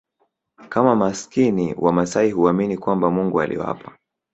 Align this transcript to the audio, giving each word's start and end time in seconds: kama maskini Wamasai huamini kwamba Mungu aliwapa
kama 0.69 0.95
maskini 0.95 1.73
Wamasai 1.77 2.31
huamini 2.31 2.77
kwamba 2.77 3.11
Mungu 3.11 3.41
aliwapa 3.41 3.97